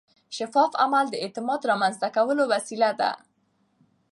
شفاف 0.37 0.71
عمل 0.83 1.05
د 1.09 1.15
اعتماد 1.23 1.61
رامنځته 1.71 2.07
کولو 2.15 2.43
وسیله 2.53 2.89
ده. 2.99 3.11